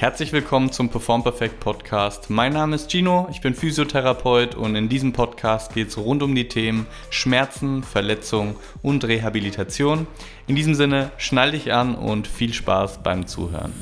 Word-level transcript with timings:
Herzlich 0.00 0.32
willkommen 0.32 0.72
zum 0.72 0.88
Perform 0.88 1.22
Perfect 1.22 1.60
Podcast. 1.60 2.30
Mein 2.30 2.54
Name 2.54 2.74
ist 2.74 2.90
Gino, 2.90 3.28
ich 3.30 3.42
bin 3.42 3.52
Physiotherapeut 3.52 4.54
und 4.54 4.74
in 4.74 4.88
diesem 4.88 5.12
Podcast 5.12 5.74
geht 5.74 5.88
es 5.88 5.98
rund 5.98 6.22
um 6.22 6.34
die 6.34 6.48
Themen 6.48 6.86
Schmerzen, 7.10 7.82
Verletzung 7.82 8.56
und 8.80 9.04
Rehabilitation. 9.04 10.06
In 10.46 10.56
diesem 10.56 10.74
Sinne, 10.74 11.10
schnall 11.18 11.50
dich 11.50 11.74
an 11.74 11.96
und 11.96 12.26
viel 12.26 12.54
Spaß 12.54 13.02
beim 13.02 13.26
Zuhören. 13.26 13.74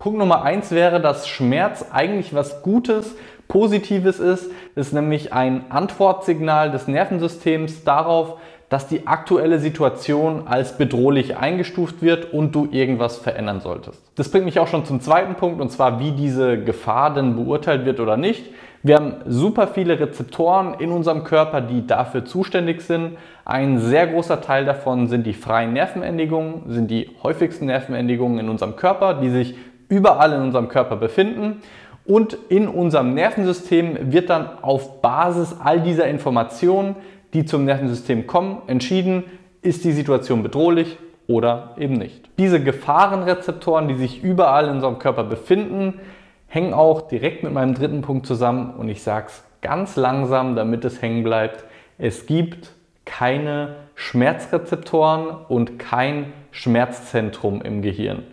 Punkt 0.00 0.18
Nummer 0.18 0.42
eins 0.42 0.72
wäre, 0.72 1.00
dass 1.00 1.28
Schmerz 1.28 1.84
eigentlich 1.92 2.34
was 2.34 2.62
Gutes, 2.62 3.14
Positives 3.46 4.18
ist. 4.18 4.50
Es 4.74 4.88
ist 4.88 4.92
nämlich 4.94 5.32
ein 5.32 5.70
Antwortsignal 5.70 6.72
des 6.72 6.88
Nervensystems 6.88 7.84
darauf, 7.84 8.40
dass 8.72 8.88
die 8.88 9.06
aktuelle 9.06 9.58
Situation 9.58 10.44
als 10.46 10.78
bedrohlich 10.78 11.36
eingestuft 11.36 12.00
wird 12.00 12.32
und 12.32 12.54
du 12.54 12.68
irgendwas 12.70 13.18
verändern 13.18 13.60
solltest. 13.60 14.00
Das 14.14 14.30
bringt 14.30 14.46
mich 14.46 14.58
auch 14.58 14.66
schon 14.66 14.86
zum 14.86 15.02
zweiten 15.02 15.34
Punkt 15.34 15.60
und 15.60 15.70
zwar, 15.70 16.00
wie 16.00 16.12
diese 16.12 16.56
Gefahr 16.58 17.12
denn 17.12 17.36
beurteilt 17.36 17.84
wird 17.84 18.00
oder 18.00 18.16
nicht. 18.16 18.46
Wir 18.82 18.96
haben 18.96 19.16
super 19.26 19.66
viele 19.66 20.00
Rezeptoren 20.00 20.72
in 20.78 20.90
unserem 20.90 21.22
Körper, 21.22 21.60
die 21.60 21.86
dafür 21.86 22.24
zuständig 22.24 22.80
sind. 22.80 23.18
Ein 23.44 23.78
sehr 23.78 24.06
großer 24.06 24.40
Teil 24.40 24.64
davon 24.64 25.06
sind 25.06 25.26
die 25.26 25.34
freien 25.34 25.74
Nervenendigungen, 25.74 26.62
sind 26.68 26.90
die 26.90 27.10
häufigsten 27.22 27.66
Nervenendigungen 27.66 28.38
in 28.38 28.48
unserem 28.48 28.76
Körper, 28.76 29.20
die 29.20 29.28
sich 29.28 29.54
überall 29.90 30.32
in 30.32 30.40
unserem 30.40 30.68
Körper 30.68 30.96
befinden. 30.96 31.60
Und 32.06 32.38
in 32.48 32.68
unserem 32.68 33.12
Nervensystem 33.12 34.12
wird 34.12 34.30
dann 34.30 34.48
auf 34.62 35.02
Basis 35.02 35.54
all 35.62 35.82
dieser 35.82 36.06
Informationen 36.06 36.96
die 37.32 37.44
zum 37.44 37.64
Nervensystem 37.64 38.26
kommen, 38.26 38.62
entschieden, 38.66 39.24
ist 39.62 39.84
die 39.84 39.92
Situation 39.92 40.42
bedrohlich 40.42 40.98
oder 41.26 41.74
eben 41.78 41.94
nicht. 41.94 42.28
Diese 42.38 42.62
Gefahrenrezeptoren, 42.62 43.88
die 43.88 43.94
sich 43.94 44.22
überall 44.22 44.66
in 44.66 44.72
unserem 44.72 44.98
Körper 44.98 45.24
befinden, 45.24 46.00
hängen 46.46 46.74
auch 46.74 47.02
direkt 47.02 47.42
mit 47.42 47.52
meinem 47.52 47.74
dritten 47.74 48.02
Punkt 48.02 48.26
zusammen 48.26 48.74
und 48.74 48.88
ich 48.88 49.02
sage 49.02 49.26
es 49.28 49.44
ganz 49.62 49.96
langsam, 49.96 50.56
damit 50.56 50.84
es 50.84 51.00
hängen 51.00 51.22
bleibt. 51.22 51.64
Es 51.96 52.26
gibt 52.26 52.72
keine 53.04 53.76
Schmerzrezeptoren 53.94 55.28
und 55.48 55.78
kein 55.78 56.32
Schmerzzentrum 56.50 57.62
im 57.62 57.80
Gehirn. 57.82 58.24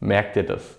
Merkt 0.00 0.36
ihr 0.36 0.44
das? 0.44 0.78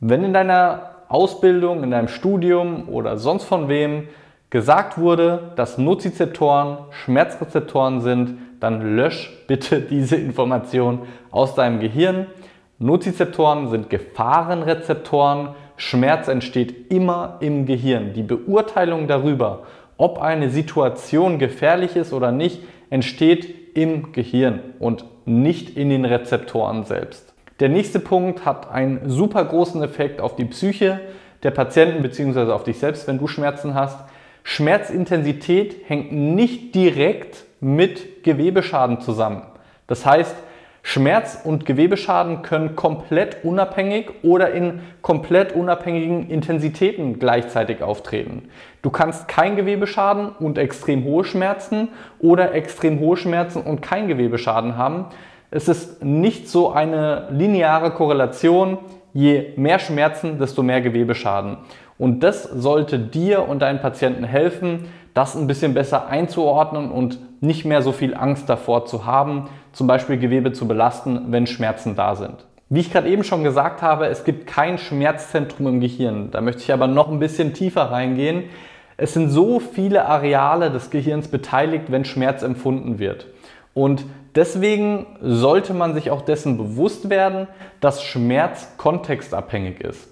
Wenn 0.00 0.24
in 0.24 0.32
deiner 0.32 0.90
Ausbildung, 1.08 1.82
in 1.82 1.90
deinem 1.90 2.08
Studium 2.08 2.88
oder 2.88 3.18
sonst 3.18 3.44
von 3.44 3.68
wem 3.68 4.08
gesagt 4.50 4.98
wurde, 4.98 5.52
dass 5.56 5.78
Nozizeptoren 5.78 6.78
Schmerzrezeptoren 6.90 8.00
sind, 8.00 8.38
dann 8.58 8.96
lösch 8.96 9.32
bitte 9.46 9.80
diese 9.90 10.16
Information 10.16 11.00
aus 11.30 11.54
deinem 11.54 11.80
Gehirn. 11.80 12.26
Nozizeptoren 12.78 13.68
sind 13.70 13.90
Gefahrenrezeptoren. 13.90 15.50
Schmerz 15.76 16.28
entsteht 16.28 16.90
immer 16.90 17.38
im 17.40 17.64
Gehirn. 17.64 18.12
Die 18.12 18.22
Beurteilung 18.22 19.06
darüber, 19.06 19.62
ob 19.96 20.20
eine 20.20 20.50
Situation 20.50 21.38
gefährlich 21.38 21.96
ist 21.96 22.12
oder 22.12 22.32
nicht, 22.32 22.62
entsteht 22.90 23.76
im 23.76 24.12
Gehirn 24.12 24.60
und 24.78 25.04
nicht 25.24 25.76
in 25.76 25.90
den 25.90 26.04
Rezeptoren 26.04 26.84
selbst. 26.84 27.34
Der 27.60 27.68
nächste 27.68 28.00
Punkt 28.00 28.44
hat 28.46 28.70
einen 28.70 29.08
super 29.08 29.44
großen 29.44 29.82
Effekt 29.82 30.20
auf 30.20 30.34
die 30.36 30.46
Psyche 30.46 31.00
der 31.42 31.50
Patienten 31.50 32.02
bzw. 32.02 32.52
auf 32.52 32.64
dich 32.64 32.78
selbst, 32.78 33.06
wenn 33.06 33.18
du 33.18 33.26
Schmerzen 33.26 33.74
hast. 33.74 33.98
Schmerzintensität 34.42 35.76
hängt 35.88 36.12
nicht 36.12 36.74
direkt 36.74 37.44
mit 37.60 38.24
Gewebeschaden 38.24 39.00
zusammen. 39.00 39.42
Das 39.86 40.06
heißt, 40.06 40.34
Schmerz 40.82 41.38
und 41.44 41.66
Gewebeschaden 41.66 42.42
können 42.42 42.74
komplett 42.74 43.44
unabhängig 43.44 44.10
oder 44.22 44.50
in 44.52 44.80
komplett 45.02 45.52
unabhängigen 45.52 46.30
Intensitäten 46.30 47.18
gleichzeitig 47.18 47.82
auftreten. 47.82 48.48
Du 48.80 48.90
kannst 48.90 49.28
kein 49.28 49.56
Gewebeschaden 49.56 50.30
und 50.30 50.56
extrem 50.56 51.04
hohe 51.04 51.24
Schmerzen 51.24 51.88
oder 52.18 52.54
extrem 52.54 52.98
hohe 52.98 53.18
Schmerzen 53.18 53.60
und 53.62 53.82
kein 53.82 54.08
Gewebeschaden 54.08 54.78
haben. 54.78 55.06
Es 55.50 55.68
ist 55.68 56.02
nicht 56.02 56.48
so 56.48 56.70
eine 56.70 57.28
lineare 57.30 57.90
Korrelation. 57.90 58.78
Je 59.12 59.52
mehr 59.56 59.78
Schmerzen, 59.78 60.38
desto 60.38 60.62
mehr 60.62 60.80
Gewebeschaden. 60.80 61.58
Und 61.98 62.20
das 62.20 62.44
sollte 62.44 62.98
dir 62.98 63.48
und 63.48 63.60
deinen 63.60 63.80
Patienten 63.80 64.24
helfen, 64.24 64.86
das 65.14 65.36
ein 65.36 65.46
bisschen 65.46 65.74
besser 65.74 66.08
einzuordnen 66.08 66.90
und 66.90 67.18
nicht 67.42 67.64
mehr 67.64 67.82
so 67.82 67.92
viel 67.92 68.14
Angst 68.14 68.48
davor 68.48 68.86
zu 68.86 69.06
haben, 69.06 69.48
zum 69.72 69.86
Beispiel 69.86 70.18
Gewebe 70.18 70.52
zu 70.52 70.68
belasten, 70.68 71.26
wenn 71.28 71.46
Schmerzen 71.46 71.96
da 71.96 72.14
sind. 72.14 72.46
Wie 72.68 72.80
ich 72.80 72.92
gerade 72.92 73.08
eben 73.08 73.24
schon 73.24 73.42
gesagt 73.42 73.82
habe, 73.82 74.06
es 74.06 74.24
gibt 74.24 74.46
kein 74.46 74.78
Schmerzzentrum 74.78 75.66
im 75.66 75.80
Gehirn. 75.80 76.30
Da 76.30 76.40
möchte 76.40 76.62
ich 76.62 76.72
aber 76.72 76.86
noch 76.86 77.10
ein 77.10 77.18
bisschen 77.18 77.52
tiefer 77.52 77.90
reingehen. 77.90 78.44
Es 78.96 79.12
sind 79.12 79.30
so 79.30 79.58
viele 79.58 80.06
Areale 80.06 80.70
des 80.70 80.90
Gehirns 80.90 81.28
beteiligt, 81.28 81.86
wenn 81.88 82.04
Schmerz 82.04 82.42
empfunden 82.42 82.98
wird. 82.98 83.26
Und 83.74 84.04
deswegen 84.34 85.06
sollte 85.20 85.74
man 85.74 85.94
sich 85.94 86.10
auch 86.10 86.22
dessen 86.22 86.56
bewusst 86.56 87.10
werden, 87.10 87.48
dass 87.80 88.02
Schmerz 88.02 88.68
kontextabhängig 88.76 89.80
ist. 89.80 90.08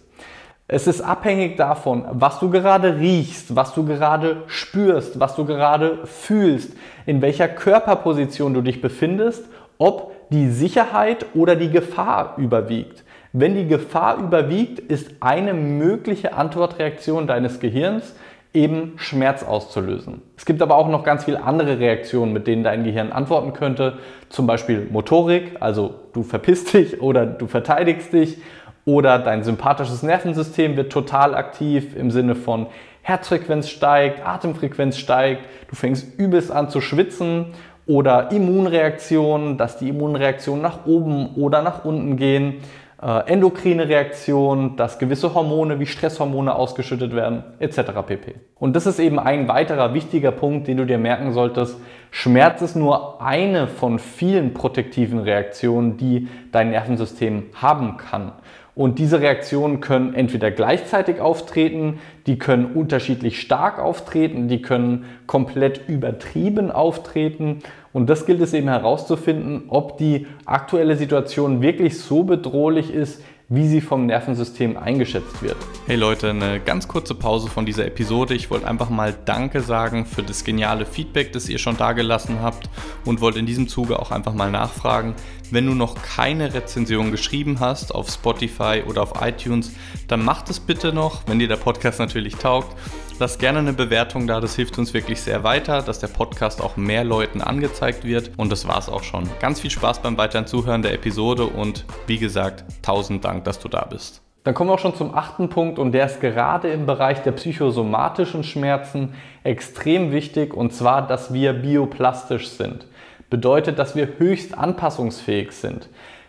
Es 0.70 0.86
ist 0.86 1.00
abhängig 1.00 1.56
davon, 1.56 2.04
was 2.10 2.40
du 2.40 2.50
gerade 2.50 2.98
riechst, 2.98 3.56
was 3.56 3.72
du 3.72 3.86
gerade 3.86 4.42
spürst, 4.48 5.18
was 5.18 5.34
du 5.34 5.46
gerade 5.46 6.00
fühlst, 6.04 6.74
in 7.06 7.22
welcher 7.22 7.48
Körperposition 7.48 8.52
du 8.52 8.60
dich 8.60 8.82
befindest, 8.82 9.48
ob 9.78 10.12
die 10.28 10.50
Sicherheit 10.50 11.24
oder 11.34 11.56
die 11.56 11.70
Gefahr 11.70 12.34
überwiegt. 12.36 13.02
Wenn 13.32 13.54
die 13.54 13.66
Gefahr 13.66 14.18
überwiegt, 14.18 14.78
ist 14.78 15.10
eine 15.20 15.54
mögliche 15.54 16.34
Antwortreaktion 16.34 17.26
deines 17.26 17.60
Gehirns 17.60 18.14
eben 18.58 18.94
Schmerz 18.96 19.44
auszulösen. 19.44 20.20
Es 20.36 20.44
gibt 20.44 20.60
aber 20.62 20.76
auch 20.76 20.88
noch 20.88 21.04
ganz 21.04 21.24
viele 21.24 21.44
andere 21.44 21.78
Reaktionen, 21.78 22.32
mit 22.32 22.48
denen 22.48 22.64
dein 22.64 22.82
Gehirn 22.82 23.12
antworten 23.12 23.52
könnte. 23.52 23.98
Zum 24.30 24.48
Beispiel 24.48 24.88
Motorik, 24.90 25.56
also 25.60 25.94
du 26.12 26.24
verpisst 26.24 26.74
dich 26.74 27.00
oder 27.00 27.24
du 27.24 27.46
verteidigst 27.46 28.12
dich 28.12 28.38
oder 28.84 29.20
dein 29.20 29.44
sympathisches 29.44 30.02
Nervensystem 30.02 30.76
wird 30.76 30.90
total 30.90 31.36
aktiv 31.36 31.94
im 31.96 32.10
Sinne 32.10 32.34
von 32.34 32.66
Herzfrequenz 33.02 33.68
steigt, 33.68 34.26
Atemfrequenz 34.26 34.98
steigt, 34.98 35.42
du 35.70 35.76
fängst 35.76 36.18
übelst 36.18 36.50
an 36.50 36.68
zu 36.68 36.80
schwitzen 36.80 37.54
oder 37.86 38.32
Immunreaktionen, 38.32 39.56
dass 39.56 39.78
die 39.78 39.88
Immunreaktionen 39.88 40.60
nach 40.60 40.84
oben 40.84 41.36
oder 41.36 41.62
nach 41.62 41.84
unten 41.84 42.16
gehen, 42.16 42.56
äh, 43.00 43.30
endokrine 43.30 43.88
Reaktionen, 43.88 44.76
dass 44.76 44.98
gewisse 44.98 45.34
Hormone 45.34 45.78
wie 45.78 45.86
Stresshormone 45.86 46.54
ausgeschüttet 46.54 47.14
werden, 47.14 47.44
etc. 47.60 47.92
pp. 48.06 48.34
Und 48.56 48.74
das 48.74 48.86
ist 48.86 48.98
eben 48.98 49.18
ein 49.18 49.46
weiterer 49.46 49.94
wichtiger 49.94 50.32
Punkt, 50.32 50.66
den 50.66 50.78
du 50.78 50.84
dir 50.84 50.98
merken 50.98 51.32
solltest. 51.32 51.78
Schmerz 52.10 52.62
ist 52.62 52.74
nur 52.74 53.22
eine 53.22 53.68
von 53.68 53.98
vielen 53.98 54.54
protektiven 54.54 55.20
Reaktionen, 55.20 55.96
die 55.96 56.28
dein 56.50 56.70
Nervensystem 56.70 57.44
haben 57.54 57.98
kann. 57.98 58.32
Und 58.78 59.00
diese 59.00 59.20
Reaktionen 59.20 59.80
können 59.80 60.14
entweder 60.14 60.52
gleichzeitig 60.52 61.20
auftreten, 61.20 61.98
die 62.28 62.38
können 62.38 62.76
unterschiedlich 62.76 63.40
stark 63.40 63.80
auftreten, 63.80 64.46
die 64.46 64.62
können 64.62 65.06
komplett 65.26 65.88
übertrieben 65.88 66.70
auftreten. 66.70 67.58
Und 67.92 68.08
das 68.08 68.24
gilt 68.24 68.40
es 68.40 68.54
eben 68.54 68.68
herauszufinden, 68.68 69.64
ob 69.66 69.98
die 69.98 70.28
aktuelle 70.44 70.94
Situation 70.94 71.60
wirklich 71.60 71.98
so 71.98 72.22
bedrohlich 72.22 72.94
ist, 72.94 73.20
wie 73.50 73.66
sie 73.66 73.80
vom 73.80 74.04
Nervensystem 74.04 74.76
eingeschätzt 74.76 75.42
wird. 75.42 75.56
Hey 75.86 75.96
Leute, 75.96 76.28
eine 76.28 76.60
ganz 76.60 76.86
kurze 76.86 77.14
Pause 77.14 77.48
von 77.48 77.64
dieser 77.64 77.86
Episode. 77.86 78.34
Ich 78.34 78.50
wollte 78.50 78.68
einfach 78.68 78.90
mal 78.90 79.16
Danke 79.24 79.62
sagen 79.62 80.04
für 80.04 80.22
das 80.22 80.44
geniale 80.44 80.84
Feedback, 80.84 81.32
das 81.32 81.48
ihr 81.48 81.58
schon 81.58 81.78
dagelassen 81.78 82.42
habt 82.42 82.68
und 83.06 83.22
wollte 83.22 83.38
in 83.38 83.46
diesem 83.46 83.66
Zuge 83.66 84.00
auch 84.00 84.10
einfach 84.10 84.34
mal 84.34 84.50
nachfragen, 84.50 85.14
wenn 85.50 85.64
du 85.64 85.72
noch 85.72 85.94
keine 86.02 86.52
Rezension 86.52 87.10
geschrieben 87.10 87.58
hast 87.58 87.94
auf 87.94 88.10
Spotify 88.10 88.82
oder 88.86 89.02
auf 89.02 89.14
iTunes, 89.22 89.72
dann 90.08 90.22
mach 90.22 90.42
das 90.42 90.60
bitte 90.60 90.92
noch, 90.92 91.22
wenn 91.26 91.38
dir 91.38 91.48
der 91.48 91.56
Podcast 91.56 92.00
natürlich 92.00 92.36
taugt. 92.36 92.76
Lass 93.20 93.36
gerne 93.38 93.58
eine 93.58 93.72
Bewertung 93.72 94.28
da, 94.28 94.38
das 94.38 94.54
hilft 94.54 94.78
uns 94.78 94.94
wirklich 94.94 95.20
sehr 95.20 95.42
weiter, 95.42 95.82
dass 95.82 95.98
der 95.98 96.06
Podcast 96.06 96.62
auch 96.62 96.76
mehr 96.76 97.02
Leuten 97.02 97.40
angezeigt 97.40 98.04
wird. 98.04 98.30
Und 98.36 98.52
das 98.52 98.68
war's 98.68 98.88
auch 98.88 99.02
schon. 99.02 99.28
Ganz 99.40 99.58
viel 99.58 99.70
Spaß 99.70 100.02
beim 100.02 100.16
weiteren 100.16 100.46
Zuhören 100.46 100.82
der 100.82 100.94
Episode 100.94 101.46
und 101.46 101.84
wie 102.06 102.18
gesagt, 102.18 102.64
tausend 102.80 103.24
Dank, 103.24 103.42
dass 103.42 103.58
du 103.58 103.66
da 103.66 103.84
bist. 103.86 104.22
Dann 104.44 104.54
kommen 104.54 104.70
wir 104.70 104.74
auch 104.74 104.78
schon 104.78 104.94
zum 104.94 105.16
achten 105.16 105.48
Punkt 105.48 105.80
und 105.80 105.90
der 105.90 106.06
ist 106.06 106.20
gerade 106.20 106.68
im 106.68 106.86
Bereich 106.86 107.20
der 107.24 107.32
psychosomatischen 107.32 108.44
Schmerzen 108.44 109.14
extrem 109.42 110.12
wichtig 110.12 110.54
und 110.54 110.72
zwar, 110.72 111.04
dass 111.04 111.32
wir 111.32 111.54
bioplastisch 111.54 112.48
sind. 112.50 112.86
Bedeutet, 113.30 113.80
dass 113.80 113.96
wir 113.96 114.10
höchst 114.18 114.56
anpassungsfähig 114.56 115.50
sind. 115.50 115.88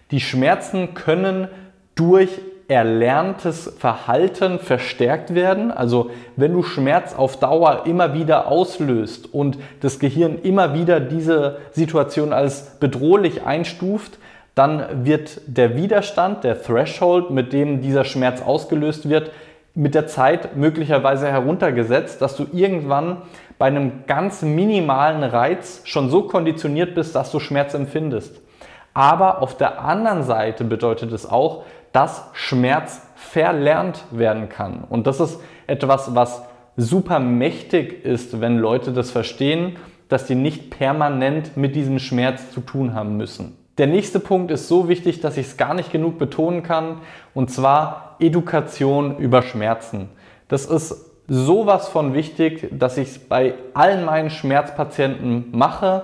Die 0.10 0.20
Schmerzen 0.20 0.96
können 0.96 1.50
durch 1.94 2.42
erlerntes 2.70 3.74
Verhalten 3.80 4.60
verstärkt 4.60 5.34
werden. 5.34 5.72
Also 5.72 6.12
wenn 6.36 6.54
du 6.54 6.64
Schmerz 6.64 7.16
auf 7.16 7.38
Dauer 7.38 7.84
immer 7.86 8.14
wieder 8.14 8.48
auslöst 8.48 9.34
und 9.34 9.58
das 9.82 10.00
Gehirn 10.00 10.38
immer 10.44 10.74
wieder 10.76 11.00
diese 11.00 11.58
Situation 11.72 12.32
als 12.32 12.80
bedrohlich 12.80 13.44
einstuft, 13.44 14.20
dann 14.54 15.06
wird 15.06 15.42
der 15.48 15.76
Widerstand, 15.76 16.44
der 16.44 16.62
Threshold, 16.62 17.32
mit 17.32 17.54
dem 17.54 17.82
dieser 17.82 18.04
Schmerz 18.04 18.42
ausgelöst 18.42 19.10
wird, 19.10 19.32
mit 19.74 19.96
der 19.96 20.08
Zeit 20.08 20.56
möglicherweise 20.56 21.28
heruntergesetzt, 21.28 22.22
dass 22.22 22.36
du 22.36 22.46
irgendwann 22.52 23.24
bei 23.58 23.66
einem 23.66 24.04
ganz 24.06 24.42
minimalen 24.42 25.24
Reiz 25.24 25.82
schon 25.86 26.10
so 26.10 26.24
konditioniert 26.24 26.94
bist, 26.94 27.16
dass 27.16 27.32
du 27.32 27.40
Schmerz 27.40 27.74
empfindest. 27.74 28.42
Aber 28.94 29.42
auf 29.42 29.56
der 29.58 29.82
anderen 29.84 30.24
Seite 30.24 30.64
bedeutet 30.64 31.12
es 31.12 31.30
auch, 31.30 31.64
dass 31.92 32.24
Schmerz 32.34 33.02
verlernt 33.16 34.04
werden 34.12 34.50
kann. 34.50 34.84
Und 34.90 35.08
das 35.08 35.20
ist 35.20 35.40
etwas, 35.68 36.16
was 36.16 36.44
super 36.78 37.20
mächtig 37.20 38.06
ist, 38.06 38.42
wenn 38.42 38.58
Leute 38.58 38.92
das 38.92 39.12
verstehen, 39.12 39.78
dass 40.08 40.26
die 40.26 40.36
nicht 40.36 40.72
permanent 40.72 41.56
mit 41.56 41.76
diesem 41.76 42.00
Schmerz 42.00 42.52
zu 42.52 42.62
tun 42.62 42.94
haben 42.94 43.18
müssen. 43.18 43.56
Der 43.78 43.88
nächste 43.88 44.20
Punkt 44.20 44.52
ist 44.52 44.68
so 44.68 44.90
wichtig, 44.90 45.22
dass 45.22 45.38
ich 45.38 45.48
es 45.48 45.58
gar 45.58 45.74
nicht 45.74 45.92
genug 45.92 46.18
betonen 46.18 46.64
kann, 46.64 46.98
und 47.34 47.50
zwar 47.50 48.18
Education 48.20 49.18
über 49.18 49.42
Schmerzen. 49.42 50.10
Das 50.50 50.66
ist 50.66 51.06
sowas 51.30 51.88
von 51.88 52.14
wichtig, 52.14 52.68
dass 52.72 52.98
ich 52.98 53.10
es 53.10 53.20
bei 53.20 53.54
allen 53.74 54.04
meinen 54.04 54.32
Schmerzpatienten 54.32 55.58
mache, 55.58 56.04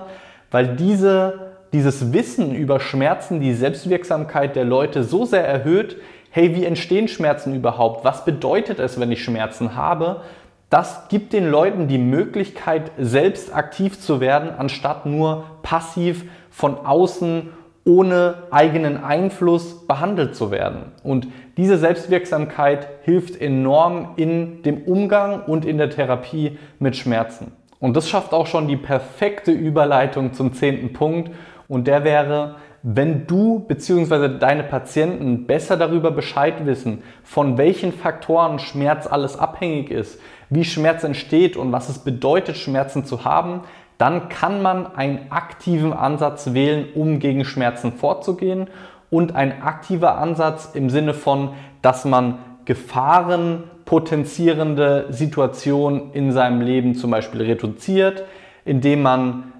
weil 0.50 0.76
diese, 0.76 1.45
dieses 1.72 2.12
Wissen 2.12 2.54
über 2.54 2.80
Schmerzen 2.80 3.40
die 3.40 3.54
Selbstwirksamkeit 3.54 4.56
der 4.56 4.64
Leute 4.64 5.04
so 5.04 5.24
sehr 5.24 5.46
erhöht, 5.46 5.96
hey, 6.30 6.54
wie 6.54 6.64
entstehen 6.64 7.08
Schmerzen 7.08 7.54
überhaupt? 7.54 8.04
Was 8.04 8.24
bedeutet 8.24 8.78
es, 8.78 9.00
wenn 9.00 9.10
ich 9.12 9.24
Schmerzen 9.24 9.74
habe? 9.74 10.22
Das 10.68 11.08
gibt 11.08 11.32
den 11.32 11.48
Leuten 11.48 11.86
die 11.88 11.98
Möglichkeit, 11.98 12.90
selbst 12.98 13.54
aktiv 13.54 14.00
zu 14.00 14.20
werden, 14.20 14.50
anstatt 14.56 15.06
nur 15.06 15.44
passiv 15.62 16.24
von 16.50 16.76
außen 16.84 17.50
ohne 17.86 18.34
eigenen 18.50 19.02
Einfluss 19.02 19.86
behandelt 19.86 20.34
zu 20.34 20.50
werden. 20.50 20.92
Und 21.04 21.28
diese 21.56 21.78
Selbstwirksamkeit 21.78 22.88
hilft 23.02 23.40
enorm 23.40 24.14
in 24.16 24.62
dem 24.62 24.82
Umgang 24.82 25.44
und 25.44 25.64
in 25.64 25.78
der 25.78 25.90
Therapie 25.90 26.58
mit 26.80 26.96
Schmerzen. 26.96 27.52
Und 27.78 27.96
das 27.96 28.08
schafft 28.08 28.32
auch 28.32 28.48
schon 28.48 28.66
die 28.66 28.76
perfekte 28.76 29.52
Überleitung 29.52 30.32
zum 30.32 30.52
zehnten 30.52 30.92
Punkt. 30.92 31.30
Und 31.68 31.86
der 31.86 32.04
wäre, 32.04 32.56
wenn 32.82 33.26
du 33.26 33.60
bzw. 33.60 34.38
deine 34.38 34.62
Patienten 34.62 35.46
besser 35.46 35.76
darüber 35.76 36.10
Bescheid 36.10 36.64
wissen, 36.66 37.02
von 37.24 37.58
welchen 37.58 37.92
Faktoren 37.92 38.58
Schmerz 38.58 39.06
alles 39.06 39.38
abhängig 39.38 39.90
ist, 39.90 40.20
wie 40.50 40.64
Schmerz 40.64 41.02
entsteht 41.02 41.56
und 41.56 41.72
was 41.72 41.88
es 41.88 41.98
bedeutet, 41.98 42.56
Schmerzen 42.56 43.04
zu 43.04 43.24
haben, 43.24 43.62
dann 43.98 44.28
kann 44.28 44.62
man 44.62 44.94
einen 44.94 45.30
aktiven 45.30 45.92
Ansatz 45.92 46.52
wählen, 46.52 46.86
um 46.94 47.18
gegen 47.18 47.44
Schmerzen 47.44 47.92
vorzugehen 47.92 48.68
und 49.10 49.34
ein 49.34 49.62
aktiver 49.62 50.18
Ansatz 50.18 50.70
im 50.74 50.90
Sinne 50.90 51.14
von, 51.14 51.50
dass 51.82 52.04
man 52.04 52.38
Gefahren 52.66 53.64
potenzierende 53.84 55.06
Situationen 55.10 56.12
in 56.12 56.32
seinem 56.32 56.60
Leben 56.60 56.94
zum 56.94 57.10
Beispiel 57.10 57.42
reduziert, 57.42 58.24
indem 58.64 59.02
man 59.02 59.52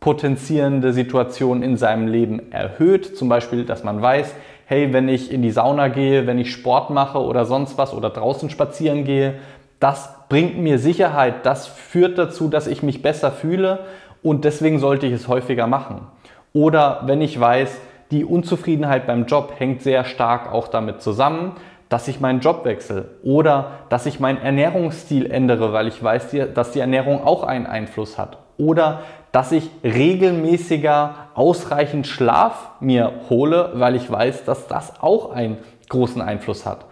sicherheitspotenzierende 0.00 0.92
Situationen 0.94 1.62
in 1.62 1.76
seinem 1.76 2.08
Leben 2.08 2.50
erhöht, 2.52 3.16
zum 3.16 3.28
Beispiel, 3.28 3.64
dass 3.64 3.84
man 3.84 4.00
weiß, 4.00 4.34
hey, 4.64 4.92
wenn 4.92 5.08
ich 5.08 5.30
in 5.30 5.42
die 5.42 5.50
Sauna 5.50 5.88
gehe, 5.88 6.26
wenn 6.26 6.38
ich 6.38 6.52
Sport 6.52 6.90
mache 6.90 7.18
oder 7.18 7.44
sonst 7.44 7.76
was 7.76 7.92
oder 7.92 8.08
draußen 8.08 8.48
spazieren 8.50 9.04
gehe, 9.04 9.34
das 9.78 10.14
bringt 10.28 10.58
mir 10.58 10.78
Sicherheit, 10.78 11.44
das 11.44 11.66
führt 11.66 12.16
dazu, 12.16 12.48
dass 12.48 12.66
ich 12.66 12.82
mich 12.82 13.02
besser 13.02 13.30
fühle 13.30 13.80
und 14.22 14.44
deswegen 14.44 14.78
sollte 14.78 15.06
ich 15.06 15.12
es 15.12 15.28
häufiger 15.28 15.66
machen. 15.66 16.06
Oder 16.54 17.02
wenn 17.04 17.20
ich 17.20 17.38
weiß, 17.38 17.78
die 18.10 18.24
Unzufriedenheit 18.24 19.06
beim 19.06 19.26
Job 19.26 19.54
hängt 19.58 19.82
sehr 19.82 20.04
stark 20.04 20.52
auch 20.52 20.68
damit 20.68 21.02
zusammen, 21.02 21.52
dass 21.90 22.08
ich 22.08 22.20
meinen 22.20 22.40
Job 22.40 22.64
wechsle 22.64 23.16
oder 23.22 23.72
dass 23.88 24.06
ich 24.06 24.20
meinen 24.20 24.40
Ernährungsstil 24.40 25.30
ändere, 25.30 25.72
weil 25.72 25.88
ich 25.88 26.02
weiß, 26.02 26.34
dass 26.54 26.70
die 26.72 26.80
Ernährung 26.80 27.24
auch 27.24 27.42
einen 27.42 27.66
Einfluss 27.66 28.16
hat. 28.16 28.38
Oder 28.56 29.00
dass 29.32 29.52
ich 29.52 29.70
regelmäßiger 29.84 31.14
ausreichend 31.34 32.06
Schlaf 32.06 32.70
mir 32.80 33.12
hole, 33.28 33.72
weil 33.74 33.94
ich 33.94 34.10
weiß, 34.10 34.44
dass 34.44 34.66
das 34.66 35.00
auch 35.00 35.32
einen 35.32 35.58
großen 35.88 36.20
Einfluss 36.20 36.66
hat. 36.66 36.86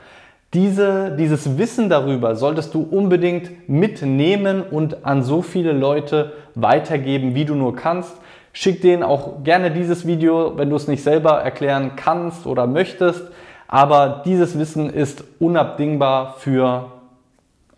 Diese, 0.55 1.15
dieses 1.19 1.59
Wissen 1.59 1.91
darüber 1.91 2.35
solltest 2.35 2.73
du 2.73 2.81
unbedingt 2.83 3.69
mitnehmen 3.69 4.63
und 4.63 5.05
an 5.05 5.23
so 5.23 5.43
viele 5.43 5.73
Leute 5.73 6.33
weitergeben, 6.55 7.35
wie 7.35 7.45
du 7.45 7.55
nur 7.55 7.77
kannst. 7.77 8.17
Schick 8.55 8.81
denen 8.81 9.03
auch 9.03 9.45
gerne 9.45 9.71
dieses 9.71 10.07
Video, 10.07 10.57
wenn 10.57 10.71
du 10.71 10.77
es 10.77 10.89
nicht 10.89 11.03
selber 11.03 11.43
erklären 11.43 11.93
kannst 11.97 12.47
oder 12.47 12.67
möchtest. 12.67 13.25
Aber 13.67 14.23
dieses 14.25 14.59
Wissen 14.59 14.89
ist 14.89 15.23
unabdingbar 15.39 16.37
für 16.39 16.93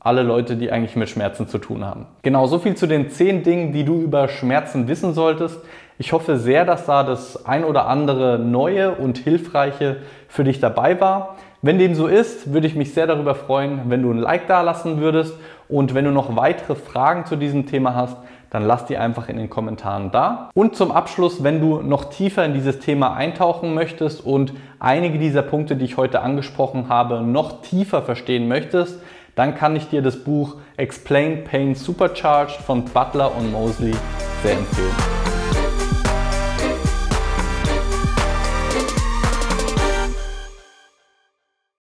alle 0.00 0.22
Leute, 0.22 0.56
die 0.56 0.72
eigentlich 0.72 0.96
mit 0.96 1.10
Schmerzen 1.10 1.46
zu 1.46 1.58
tun 1.58 1.84
haben. 1.84 2.06
Genau, 2.22 2.46
so 2.46 2.58
viel 2.58 2.74
zu 2.74 2.86
den 2.86 3.10
zehn 3.10 3.42
Dingen, 3.42 3.72
die 3.72 3.84
du 3.84 4.00
über 4.00 4.28
Schmerzen 4.28 4.88
wissen 4.88 5.12
solltest. 5.12 5.60
Ich 5.98 6.14
hoffe 6.14 6.38
sehr, 6.38 6.64
dass 6.64 6.86
da 6.86 7.02
das 7.02 7.44
ein 7.44 7.62
oder 7.62 7.86
andere 7.86 8.38
Neue 8.38 8.92
und 8.92 9.18
Hilfreiche 9.18 9.98
für 10.28 10.44
dich 10.44 10.58
dabei 10.58 10.98
war. 10.98 11.36
Wenn 11.60 11.78
dem 11.78 11.94
so 11.94 12.06
ist, 12.06 12.54
würde 12.54 12.66
ich 12.66 12.74
mich 12.74 12.94
sehr 12.94 13.06
darüber 13.06 13.34
freuen, 13.34 13.82
wenn 13.88 14.02
du 14.02 14.10
ein 14.10 14.16
Like 14.16 14.46
da 14.46 14.62
lassen 14.62 14.98
würdest. 14.98 15.34
Und 15.68 15.94
wenn 15.94 16.06
du 16.06 16.10
noch 16.10 16.34
weitere 16.34 16.74
Fragen 16.74 17.26
zu 17.26 17.36
diesem 17.36 17.66
Thema 17.66 17.94
hast, 17.94 18.16
dann 18.48 18.66
lass 18.66 18.86
die 18.86 18.96
einfach 18.96 19.28
in 19.28 19.36
den 19.36 19.50
Kommentaren 19.50 20.10
da. 20.10 20.50
Und 20.54 20.74
zum 20.74 20.90
Abschluss, 20.90 21.44
wenn 21.44 21.60
du 21.60 21.82
noch 21.82 22.06
tiefer 22.06 22.44
in 22.46 22.54
dieses 22.54 22.78
Thema 22.80 23.14
eintauchen 23.14 23.74
möchtest 23.74 24.24
und 24.24 24.54
einige 24.78 25.18
dieser 25.18 25.42
Punkte, 25.42 25.76
die 25.76 25.84
ich 25.84 25.98
heute 25.98 26.22
angesprochen 26.22 26.88
habe, 26.88 27.20
noch 27.20 27.60
tiefer 27.60 28.02
verstehen 28.02 28.48
möchtest, 28.48 29.00
dann 29.40 29.54
kann 29.54 29.74
ich 29.74 29.88
dir 29.88 30.02
das 30.02 30.22
Buch 30.22 30.56
Explain 30.76 31.44
Pain 31.44 31.74
Supercharged 31.74 32.56
von 32.56 32.84
Butler 32.84 33.34
und 33.34 33.50
Mosley 33.50 33.94
sehr 34.42 34.58
empfehlen. 34.58 35.19